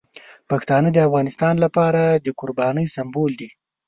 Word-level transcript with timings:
پښتانه 0.49 0.89
د 0.93 0.97
افغانستان 1.07 1.55
لپاره 1.65 2.01
د 2.25 2.27
قربانۍ 2.39 2.85
سمبول 2.95 3.31
دي. 3.41 3.49